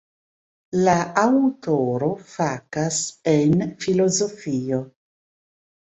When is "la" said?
0.87-0.95